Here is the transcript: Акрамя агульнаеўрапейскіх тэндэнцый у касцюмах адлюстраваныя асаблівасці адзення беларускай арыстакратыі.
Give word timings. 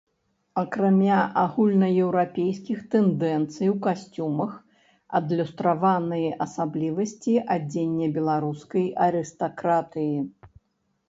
Акрамя 0.59 1.17
агульнаеўрапейскіх 1.41 2.79
тэндэнцый 2.95 3.69
у 3.73 3.75
касцюмах 3.87 4.55
адлюстраваныя 5.21 6.33
асаблівасці 6.47 7.37
адзення 7.59 8.11
беларускай 8.19 8.85
арыстакратыі. 9.09 10.15